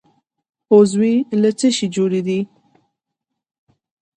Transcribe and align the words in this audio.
عضوې 0.73 1.13
له 1.41 1.49
څه 1.59 1.67
شي 1.75 1.87
جوړې 1.95 2.21
دي؟ 2.27 2.39